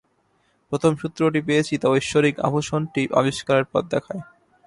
[0.71, 4.21] প্রথম সূত্রটি পেয়েছি তা ঐশ্বরিক আভূষণটি আবিষ্কারের পথ দেখায়।